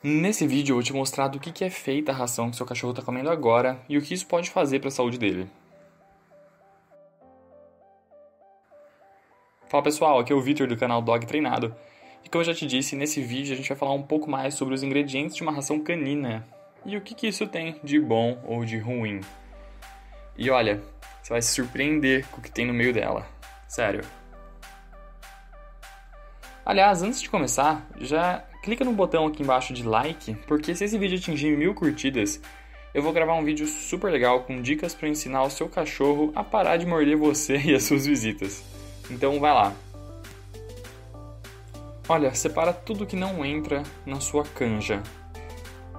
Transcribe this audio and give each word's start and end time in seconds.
Nesse 0.00 0.46
vídeo 0.46 0.74
eu 0.74 0.76
vou 0.76 0.82
te 0.82 0.92
mostrar 0.92 1.26
do 1.26 1.40
que 1.40 1.64
é 1.64 1.70
feita 1.70 2.12
a 2.12 2.14
ração 2.14 2.50
que 2.50 2.56
seu 2.56 2.64
cachorro 2.64 2.92
está 2.92 3.02
comendo 3.02 3.28
agora 3.28 3.80
e 3.88 3.98
o 3.98 4.00
que 4.00 4.14
isso 4.14 4.28
pode 4.28 4.48
fazer 4.48 4.78
para 4.78 4.88
a 4.88 4.92
saúde 4.92 5.18
dele. 5.18 5.50
Fala 9.66 9.82
pessoal, 9.82 10.20
aqui 10.20 10.32
é 10.32 10.36
o 10.36 10.40
Victor 10.40 10.68
do 10.68 10.76
canal 10.76 11.02
Dog 11.02 11.26
Treinado. 11.26 11.74
E 12.24 12.28
como 12.28 12.42
eu 12.42 12.46
já 12.46 12.54
te 12.54 12.64
disse, 12.64 12.94
nesse 12.94 13.20
vídeo 13.20 13.52
a 13.52 13.56
gente 13.56 13.68
vai 13.68 13.76
falar 13.76 13.92
um 13.92 14.02
pouco 14.02 14.30
mais 14.30 14.54
sobre 14.54 14.72
os 14.72 14.84
ingredientes 14.84 15.34
de 15.34 15.42
uma 15.42 15.50
ração 15.50 15.80
canina 15.80 16.46
e 16.86 16.96
o 16.96 17.00
que, 17.00 17.12
que 17.12 17.26
isso 17.26 17.48
tem 17.48 17.80
de 17.82 17.98
bom 17.98 18.40
ou 18.46 18.64
de 18.64 18.78
ruim. 18.78 19.20
E 20.36 20.48
olha, 20.48 20.80
você 21.20 21.32
vai 21.32 21.42
se 21.42 21.52
surpreender 21.52 22.24
com 22.28 22.38
o 22.38 22.40
que 22.40 22.52
tem 22.52 22.64
no 22.64 22.72
meio 22.72 22.92
dela. 22.92 23.26
Sério. 23.66 24.04
Aliás, 26.64 27.02
antes 27.02 27.20
de 27.20 27.28
começar, 27.28 27.84
já 27.98 28.44
clica 28.62 28.84
no 28.84 28.92
botão 28.92 29.26
aqui 29.26 29.42
embaixo 29.42 29.72
de 29.72 29.82
like, 29.82 30.34
porque 30.46 30.74
se 30.74 30.84
esse 30.84 30.98
vídeo 30.98 31.18
atingir 31.18 31.56
mil 31.56 31.74
curtidas, 31.74 32.40
eu 32.94 33.02
vou 33.02 33.12
gravar 33.12 33.34
um 33.34 33.44
vídeo 33.44 33.66
super 33.66 34.10
legal 34.10 34.42
com 34.42 34.62
dicas 34.62 34.94
para 34.94 35.08
ensinar 35.08 35.42
o 35.42 35.50
seu 35.50 35.68
cachorro 35.68 36.32
a 36.34 36.42
parar 36.42 36.76
de 36.78 36.86
morder 36.86 37.16
você 37.16 37.56
e 37.64 37.74
as 37.74 37.84
suas 37.84 38.06
visitas. 38.06 38.64
Então 39.10 39.38
vai 39.38 39.52
lá. 39.52 39.72
Olha, 42.08 42.34
separa 42.34 42.72
tudo 42.72 43.06
que 43.06 43.14
não 43.14 43.44
entra 43.44 43.82
na 44.06 44.18
sua 44.18 44.42
canja. 44.42 45.02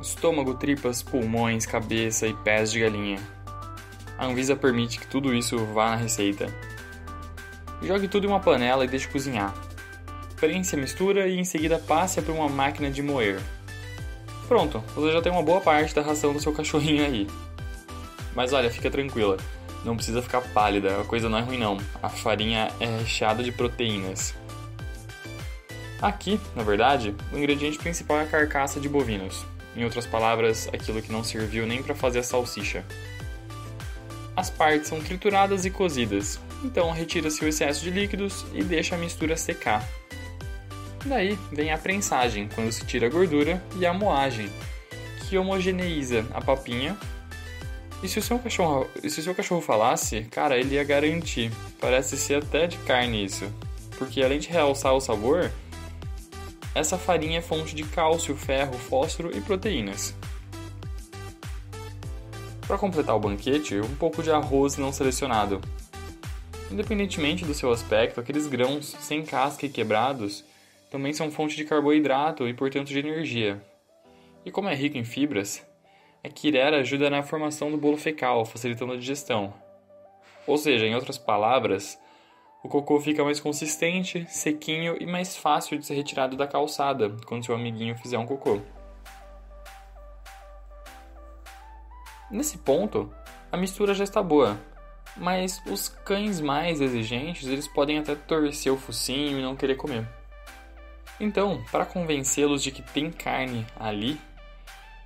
Estômago, 0.00 0.54
tripas, 0.54 1.02
pulmões, 1.02 1.66
cabeça 1.66 2.26
e 2.26 2.32
pés 2.32 2.72
de 2.72 2.80
galinha. 2.80 3.18
A 4.16 4.26
Anvisa 4.26 4.56
permite 4.56 4.98
que 4.98 5.06
tudo 5.06 5.34
isso 5.34 5.58
vá 5.58 5.90
na 5.90 5.96
receita. 5.96 6.46
Jogue 7.82 8.08
tudo 8.08 8.26
em 8.26 8.30
uma 8.30 8.40
panela 8.40 8.84
e 8.84 8.88
deixe 8.88 9.08
cozinhar. 9.08 9.54
Prense 10.40 10.74
a 10.74 10.78
mistura 10.78 11.28
e 11.28 11.38
em 11.38 11.44
seguida 11.44 11.78
passe 11.78 12.22
por 12.22 12.34
uma 12.34 12.48
máquina 12.48 12.90
de 12.90 13.02
moer. 13.02 13.38
Pronto, 14.48 14.82
você 14.94 15.12
já 15.12 15.20
tem 15.20 15.30
uma 15.30 15.42
boa 15.42 15.60
parte 15.60 15.94
da 15.94 16.00
ração 16.00 16.32
do 16.32 16.40
seu 16.40 16.50
cachorrinho 16.50 17.04
aí. 17.04 17.26
Mas 18.34 18.54
olha, 18.54 18.70
fica 18.70 18.90
tranquila, 18.90 19.36
não 19.84 19.96
precisa 19.96 20.22
ficar 20.22 20.40
pálida, 20.40 20.98
a 20.98 21.04
coisa 21.04 21.28
não 21.28 21.38
é 21.38 21.42
ruim 21.42 21.58
não. 21.58 21.78
A 22.02 22.08
farinha 22.08 22.70
é 22.80 22.86
recheada 22.86 23.42
de 23.42 23.52
proteínas. 23.52 24.34
Aqui, 26.00 26.40
na 26.56 26.62
verdade, 26.62 27.14
o 27.30 27.36
ingrediente 27.36 27.78
principal 27.78 28.20
é 28.20 28.22
a 28.22 28.26
carcaça 28.26 28.80
de 28.80 28.88
bovinos. 28.88 29.44
Em 29.76 29.84
outras 29.84 30.06
palavras, 30.06 30.68
aquilo 30.72 31.02
que 31.02 31.12
não 31.12 31.22
serviu 31.22 31.66
nem 31.66 31.82
para 31.82 31.94
fazer 31.94 32.20
a 32.20 32.22
salsicha. 32.22 32.84
As 34.34 34.48
partes 34.48 34.88
são 34.88 35.00
trituradas 35.00 35.66
e 35.66 35.70
cozidas, 35.70 36.40
então 36.64 36.90
retira-se 36.90 37.44
o 37.44 37.48
excesso 37.48 37.82
de 37.82 37.90
líquidos 37.90 38.46
e 38.54 38.64
deixa 38.64 38.94
a 38.94 38.98
mistura 38.98 39.36
secar. 39.36 39.86
Daí 41.04 41.38
vem 41.50 41.72
a 41.72 41.78
prensagem, 41.78 42.48
quando 42.54 42.70
se 42.70 42.84
tira 42.84 43.06
a 43.06 43.10
gordura, 43.10 43.62
e 43.76 43.86
a 43.86 43.92
moagem, 43.92 44.50
que 45.28 45.38
homogeneiza 45.38 46.26
a 46.32 46.40
papinha. 46.40 46.96
E 48.02 48.08
se 48.08 48.18
o 48.18 48.22
seu 48.22 48.38
cachorro, 48.38 48.86
se 49.08 49.20
o 49.20 49.22
seu 49.22 49.34
cachorro 49.34 49.60
falasse, 49.60 50.22
cara, 50.24 50.58
ele 50.58 50.74
ia 50.74 50.84
garantir. 50.84 51.50
Parece 51.80 52.16
ser 52.16 52.42
até 52.42 52.66
de 52.66 52.76
carne 52.78 53.24
isso. 53.24 53.50
Porque 53.98 54.22
além 54.22 54.38
de 54.38 54.48
realçar 54.48 54.94
o 54.94 55.00
sabor, 55.00 55.50
essa 56.74 56.96
farinha 56.96 57.38
é 57.38 57.42
fonte 57.42 57.74
de 57.74 57.82
cálcio, 57.84 58.36
ferro, 58.36 58.74
fósforo 58.74 59.36
e 59.36 59.40
proteínas. 59.40 60.14
Para 62.66 62.78
completar 62.78 63.16
o 63.16 63.20
banquete, 63.20 63.80
um 63.80 63.96
pouco 63.96 64.22
de 64.22 64.30
arroz 64.30 64.76
não 64.76 64.92
selecionado. 64.92 65.60
Independentemente 66.70 67.44
do 67.44 67.52
seu 67.52 67.72
aspecto, 67.72 68.20
aqueles 68.20 68.46
grãos 68.46 68.96
sem 69.00 69.24
casca 69.24 69.66
e 69.66 69.68
quebrados 69.68 70.44
também 70.90 71.12
são 71.12 71.30
fonte 71.30 71.56
de 71.56 71.64
carboidrato 71.64 72.48
e, 72.48 72.52
portanto, 72.52 72.88
de 72.88 72.98
energia. 72.98 73.64
E 74.44 74.50
como 74.50 74.68
é 74.68 74.74
rico 74.74 74.98
em 74.98 75.04
fibras, 75.04 75.64
a 76.22 76.28
quirera 76.28 76.78
ajuda 76.78 77.08
na 77.08 77.22
formação 77.22 77.70
do 77.70 77.78
bolo 77.78 77.96
fecal, 77.96 78.44
facilitando 78.44 78.92
a 78.92 78.96
digestão. 78.96 79.54
Ou 80.46 80.58
seja, 80.58 80.86
em 80.86 80.94
outras 80.94 81.16
palavras, 81.16 81.98
o 82.62 82.68
cocô 82.68 83.00
fica 83.00 83.24
mais 83.24 83.38
consistente, 83.38 84.26
sequinho 84.28 84.96
e 85.00 85.06
mais 85.06 85.36
fácil 85.36 85.78
de 85.78 85.86
ser 85.86 85.94
retirado 85.94 86.36
da 86.36 86.46
calçada 86.46 87.16
quando 87.24 87.44
seu 87.44 87.54
amiguinho 87.54 87.96
fizer 87.96 88.18
um 88.18 88.26
cocô. 88.26 88.60
Nesse 92.30 92.58
ponto, 92.58 93.12
a 93.50 93.56
mistura 93.56 93.94
já 93.94 94.04
está 94.04 94.22
boa, 94.22 94.60
mas 95.16 95.62
os 95.66 95.88
cães 95.88 96.40
mais 96.40 96.80
exigentes 96.80 97.48
eles 97.48 97.66
podem 97.66 97.98
até 97.98 98.14
torcer 98.14 98.72
o 98.72 98.76
focinho 98.76 99.38
e 99.38 99.42
não 99.42 99.56
querer 99.56 99.76
comer. 99.76 100.19
Então, 101.20 101.62
para 101.70 101.84
convencê-los 101.84 102.62
de 102.62 102.70
que 102.70 102.80
tem 102.80 103.10
carne 103.10 103.66
ali, 103.78 104.18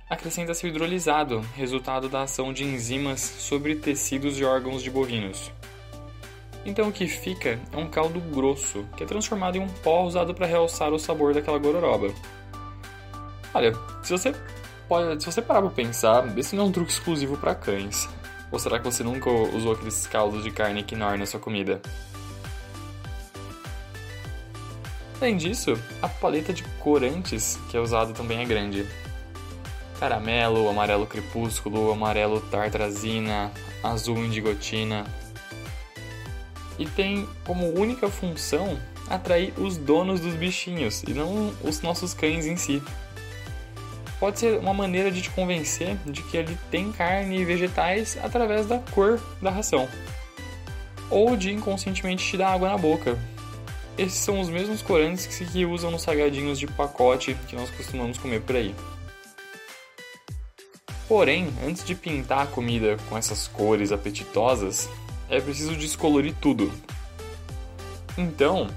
acrescenta-se 0.09 0.65
o 0.65 0.69
hidrolisado, 0.69 1.41
resultado 1.55 2.07
da 2.07 2.21
ação 2.21 2.53
de 2.53 2.63
enzimas 2.63 3.19
sobre 3.19 3.75
tecidos 3.75 4.39
e 4.39 4.45
órgãos 4.45 4.81
de 4.81 4.89
bovinos. 4.89 5.51
Então 6.65 6.87
o 6.87 6.91
que 6.91 7.07
fica 7.07 7.59
é 7.71 7.77
um 7.77 7.87
caldo 7.87 8.19
grosso, 8.19 8.85
que 8.95 9.03
é 9.03 9.05
transformado 9.05 9.57
em 9.57 9.59
um 9.59 9.67
pó 9.67 10.03
usado 10.03 10.33
para 10.33 10.47
realçar 10.47 10.91
o 10.93 10.99
sabor 10.99 11.33
daquela 11.33 11.59
gororoba. 11.59 12.11
Olha, 13.53 13.73
se 14.01 14.11
você 14.11 14.33
pode, 14.87 15.21
se 15.21 15.31
você 15.31 15.41
parar 15.41 15.61
para 15.61 15.69
pensar, 15.69 16.37
esse 16.37 16.55
não 16.55 16.63
é 16.63 16.67
um 16.67 16.71
truque 16.71 16.91
exclusivo 16.91 17.37
para 17.37 17.53
cães. 17.53 18.09
Ou 18.51 18.57
será 18.57 18.79
que 18.79 18.85
você 18.85 19.03
nunca 19.03 19.29
usou 19.29 19.73
aqueles 19.73 20.07
caldos 20.07 20.43
de 20.43 20.51
carne 20.51 20.81
quinor 20.81 21.17
na 21.17 21.25
sua 21.25 21.39
comida? 21.39 21.81
Além 25.19 25.37
disso, 25.37 25.79
a 26.01 26.09
paleta 26.09 26.53
de 26.53 26.63
corantes 26.79 27.57
que 27.69 27.77
é 27.77 27.79
usada 27.79 28.13
também 28.13 28.39
é 28.39 28.45
grande. 28.45 28.85
Caramelo, 29.99 30.67
amarelo 30.67 31.07
crepúsculo, 31.07 31.91
amarelo 31.91 32.41
tartrazina, 32.41 33.51
azul 33.81 34.17
indigotina. 34.17 35.05
E 36.77 36.85
tem 36.85 37.27
como 37.45 37.67
única 37.79 38.09
função 38.09 38.77
atrair 39.09 39.53
os 39.57 39.77
donos 39.77 40.19
dos 40.19 40.33
bichinhos 40.33 41.03
e 41.03 41.13
não 41.13 41.53
os 41.63 41.81
nossos 41.81 42.13
cães 42.13 42.45
em 42.45 42.57
si. 42.57 42.83
Pode 44.19 44.39
ser 44.39 44.59
uma 44.59 44.73
maneira 44.73 45.11
de 45.11 45.21
te 45.21 45.29
convencer 45.29 45.97
de 46.05 46.23
que 46.23 46.35
ele 46.35 46.57
tem 46.69 46.91
carne 46.91 47.37
e 47.37 47.45
vegetais 47.45 48.17
através 48.21 48.65
da 48.65 48.79
cor 48.79 49.19
da 49.41 49.49
ração. 49.49 49.87
Ou 51.09 51.37
de 51.37 51.53
inconscientemente 51.53 52.25
te 52.25 52.37
dar 52.37 52.53
água 52.53 52.69
na 52.69 52.77
boca, 52.77 53.17
esses 53.97 54.19
são 54.19 54.39
os 54.39 54.49
mesmos 54.49 54.81
corantes 54.81 55.25
que 55.25 55.33
se 55.33 55.65
usam 55.65 55.91
nos 55.91 56.01
salgadinhos 56.01 56.59
de 56.59 56.67
pacote 56.67 57.35
que 57.47 57.55
nós 57.55 57.69
costumamos 57.69 58.17
comer 58.17 58.41
por 58.41 58.55
aí. 58.55 58.75
Porém, 61.07 61.53
antes 61.65 61.83
de 61.83 61.93
pintar 61.93 62.43
a 62.43 62.47
comida 62.47 62.97
com 63.07 63.17
essas 63.17 63.47
cores 63.47 63.91
apetitosas, 63.91 64.89
é 65.29 65.39
preciso 65.39 65.75
descolorir 65.75 66.33
tudo. 66.41 66.71
Então, 68.17 68.67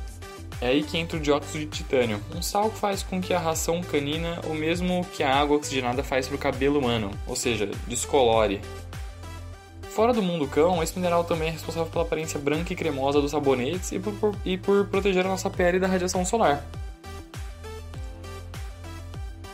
é 0.60 0.68
aí 0.68 0.82
que 0.82 0.98
entra 0.98 1.16
o 1.16 1.20
dióxido 1.20 1.60
de 1.60 1.66
titânio, 1.66 2.20
um 2.34 2.42
sal 2.42 2.70
que 2.70 2.78
faz 2.78 3.02
com 3.02 3.20
que 3.20 3.32
a 3.32 3.38
ração 3.38 3.80
canina, 3.80 4.40
o 4.44 4.54
mesmo 4.54 5.06
que 5.14 5.22
a 5.22 5.34
água 5.34 5.56
oxigenada 5.56 6.02
faz 6.02 6.26
para 6.26 6.34
o 6.34 6.38
cabelo 6.38 6.80
humano, 6.80 7.10
ou 7.26 7.36
seja, 7.36 7.70
descolore, 7.86 8.60
Fora 9.98 10.12
do 10.12 10.22
mundo 10.22 10.46
cão, 10.46 10.80
esse 10.80 10.96
mineral 10.96 11.24
também 11.24 11.48
é 11.48 11.50
responsável 11.50 11.90
pela 11.90 12.04
aparência 12.04 12.38
branca 12.38 12.72
e 12.72 12.76
cremosa 12.76 13.20
dos 13.20 13.32
sabonetes 13.32 13.90
e 13.90 13.98
por, 13.98 14.14
por, 14.14 14.36
e 14.44 14.56
por 14.56 14.86
proteger 14.86 15.26
a 15.26 15.28
nossa 15.28 15.50
pele 15.50 15.80
da 15.80 15.88
radiação 15.88 16.24
solar. 16.24 16.64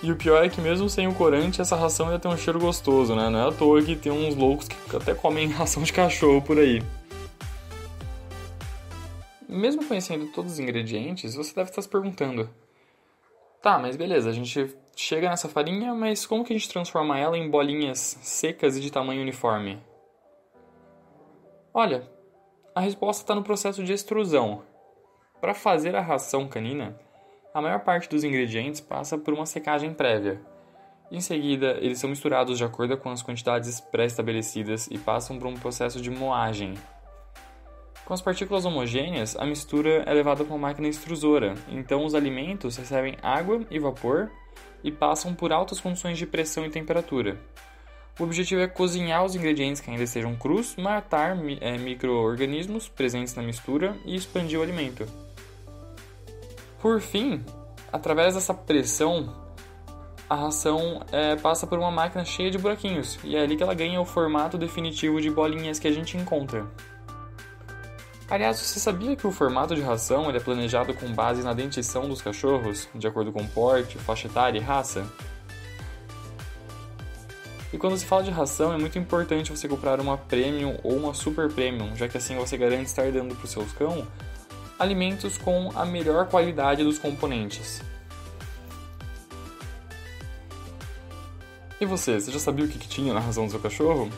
E 0.03 0.13
o 0.13 0.17
pior 0.17 0.45
é 0.45 0.51
que 0.51 0.61
mesmo 0.61 0.87
sem 0.91 1.09
o 1.09 1.15
corante, 1.15 1.63
essa 1.63 1.75
ração 1.75 2.13
ia 2.13 2.19
ter 2.19 2.29
um 2.29 2.37
cheiro 2.37 2.61
gostoso, 2.61 3.17
né? 3.17 3.31
Não 3.31 3.39
é 3.39 3.49
à 3.49 3.53
toa 3.53 3.83
que 3.83 3.97
tem 3.97 4.13
uns 4.13 4.37
loucos 4.37 4.69
que 4.69 4.95
até 4.95 5.15
comem 5.15 5.49
ração 5.49 5.83
de 5.83 5.95
cachorro 5.95 6.43
por 6.43 6.59
aí. 6.59 6.83
Mesmo 9.49 9.83
conhecendo 9.87 10.27
todos 10.27 10.53
os 10.53 10.59
ingredientes, 10.59 11.35
você 11.35 11.55
deve 11.55 11.71
estar 11.71 11.81
se 11.81 11.89
perguntando: 11.89 12.51
Tá, 13.63 13.79
mas 13.79 13.97
beleza, 13.97 14.29
a 14.29 14.33
gente 14.35 14.77
chega 14.95 15.31
nessa 15.31 15.49
farinha, 15.49 15.95
mas 15.95 16.27
como 16.27 16.45
que 16.45 16.53
a 16.53 16.59
gente 16.59 16.69
transforma 16.69 17.19
ela 17.19 17.39
em 17.39 17.49
bolinhas 17.49 18.19
secas 18.21 18.77
e 18.77 18.81
de 18.83 18.93
tamanho 18.93 19.23
uniforme? 19.23 19.79
Olha, 21.77 22.09
a 22.73 22.81
resposta 22.81 23.25
está 23.25 23.35
no 23.35 23.43
processo 23.43 23.83
de 23.83 23.93
extrusão. 23.93 24.63
Para 25.41 25.53
fazer 25.53 25.97
a 25.97 26.01
ração 26.01 26.47
canina, 26.47 26.97
a 27.53 27.61
maior 27.61 27.81
parte 27.81 28.09
dos 28.09 28.23
ingredientes 28.23 28.81
passa 28.81 29.19
por 29.19 29.35
uma 29.35 29.45
secagem 29.45 29.93
prévia. 29.93 30.41
Em 31.11 31.21
seguida, 31.21 31.77
eles 31.81 31.99
são 31.99 32.09
misturados 32.09 32.59
de 32.59 32.65
acordo 32.65 32.97
com 32.97 33.11
as 33.11 33.25
quantidades 33.25 33.81
pré-estabelecidas 33.81 34.87
e 34.87 34.97
passam 34.97 35.37
por 35.37 35.49
um 35.49 35.55
processo 35.55 36.01
de 36.01 36.13
moagem. 36.13 36.75
Com 38.05 38.15
as 38.15 38.23
partículas 38.23 38.65
homogêneas, 38.65 39.35
a 39.35 39.45
mistura 39.45 40.05
é 40.07 40.15
levada 40.15 40.45
para 40.45 40.55
uma 40.55 40.69
máquina 40.69 40.87
extrusora, 40.87 41.55
então 41.69 42.05
os 42.05 42.15
alimentos 42.15 42.77
recebem 42.77 43.17
água 43.21 43.67
e 43.69 43.81
vapor 43.81 44.31
e 44.85 44.93
passam 44.93 45.35
por 45.35 45.53
altas 45.53 45.81
condições 45.81 46.19
de 46.19 46.25
pressão 46.25 46.65
e 46.65 46.71
temperatura. 46.71 47.37
O 48.19 48.23
objetivo 48.23 48.61
é 48.61 48.69
cozinhar 48.69 49.25
os 49.25 49.35
ingredientes 49.35 49.81
que 49.81 49.91
ainda 49.91 50.05
estejam 50.05 50.37
crus, 50.37 50.77
matar 50.77 51.37
é, 51.61 51.77
micro-organismos 51.77 52.89
presentes 52.89 53.35
na 53.35 53.43
mistura 53.43 53.97
e 54.05 54.15
expandir 54.15 54.59
o 54.59 54.63
alimento. 54.63 55.05
Por 56.81 57.01
fim, 57.01 57.45
através 57.93 58.35
dessa 58.35 58.55
pressão, 58.55 59.35
a 60.31 60.37
ração 60.37 61.05
é, 61.11 61.35
passa 61.35 61.67
por 61.67 61.77
uma 61.79 61.91
máquina 61.91 62.25
cheia 62.25 62.53
de 62.53 62.59
buraquinhos 62.59 63.19
e 63.25 63.35
é 63.35 63.43
ali 63.43 63.57
que 63.57 63.63
ela 63.65 63.75
ganha 63.75 64.01
o 64.01 64.05
formato 64.05 64.57
definitivo 64.57 65.21
de 65.21 65.29
bolinhas 65.29 65.81
que 65.81 65.89
a 65.89 65.93
gente 65.93 66.17
encontra. 66.17 66.65
Aliás, 68.31 68.59
você 68.59 68.79
sabia 68.79 69.17
que 69.17 69.27
o 69.27 69.33
formato 69.33 69.75
de 69.75 69.83
ração 69.83 70.31
é 70.31 70.39
planejado 70.39 70.95
com 70.95 71.13
base 71.13 71.43
na 71.43 71.53
dentição 71.53 72.09
dos 72.09 72.23
cachorros, 72.23 72.89
de 72.95 73.07
acordo 73.09 73.33
com 73.33 73.45
porte, 73.47 73.99
faixa 73.99 74.29
etária 74.29 74.59
e 74.59 74.63
raça? 74.63 75.05
E 77.75 77.77
quando 77.77 77.97
se 77.97 78.07
fala 78.07 78.23
de 78.23 78.31
ração, 78.31 78.73
é 78.73 78.79
muito 78.79 78.97
importante 79.01 79.51
você 79.51 79.67
comprar 79.67 79.99
uma 79.99 80.17
premium 80.17 80.79
ou 80.85 80.97
uma 80.97 81.13
super 81.13 81.51
premium, 81.51 81.97
já 81.97 82.07
que 82.07 82.17
assim 82.17 82.37
você 82.37 82.57
garante 82.57 82.85
estar 82.85 83.11
dando 83.11 83.35
para 83.35 83.45
o 83.45 83.49
seu 83.49 83.67
cão 83.77 84.07
alimentos 84.79 85.37
com 85.37 85.73
a 85.75 85.85
melhor 85.85 86.29
qualidade 86.29 86.85
dos 86.85 87.01
componentes. 87.01 87.83
E 91.81 91.85
você, 91.85 92.21
você 92.21 92.31
já 92.31 92.39
sabia 92.39 92.65
o 92.65 92.69
que, 92.69 92.79
que 92.79 92.87
tinha 92.87 93.13
na 93.13 93.19
ração 93.19 93.47
do 93.47 93.51
seu 93.51 93.59
cachorro? 93.59 94.09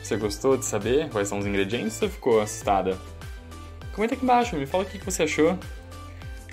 Você 0.00 0.16
gostou 0.16 0.56
de 0.56 0.64
saber 0.64 1.10
quais 1.10 1.26
são 1.26 1.40
os 1.40 1.46
ingredientes 1.46 2.00
ou 2.00 2.08
ficou 2.08 2.40
assustada? 2.40 2.96
Comenta 3.92 4.14
aqui 4.14 4.22
embaixo, 4.22 4.54
me 4.54 4.66
fala 4.66 4.84
o 4.84 4.86
que 4.86 5.04
você 5.04 5.24
achou. 5.24 5.58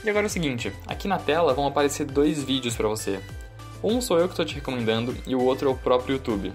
E 0.04 0.10
agora 0.10 0.26
é 0.26 0.28
o 0.28 0.30
seguinte, 0.30 0.74
aqui 0.88 1.08
na 1.08 1.20
tela 1.20 1.54
vão 1.54 1.68
aparecer 1.68 2.08
dois 2.08 2.44
vídeos 2.44 2.76
para 2.76 2.88
você. 2.88 3.22
Um 3.84 4.00
sou 4.00 4.20
eu 4.20 4.26
que 4.26 4.34
estou 4.34 4.46
te 4.46 4.56
recomendando 4.56 5.16
e 5.26 5.36
o 5.36 5.42
outro 5.42 5.70
é 5.70 5.72
o 5.72 5.78
próprio 5.78 6.16
YouTube. 6.16 6.54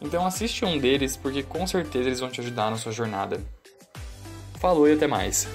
Então 0.00 0.26
assiste 0.26 0.64
um 0.64 0.78
deles 0.78 1.16
porque 1.16 1.42
com 1.42 1.66
certeza 1.66 2.08
eles 2.08 2.20
vão 2.20 2.30
te 2.30 2.40
ajudar 2.40 2.70
na 2.70 2.76
sua 2.76 2.92
jornada. 2.92 3.40
Falou 4.58 4.88
e 4.88 4.92
até 4.92 5.06
mais! 5.06 5.46